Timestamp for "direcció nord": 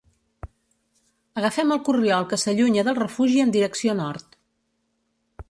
3.59-4.41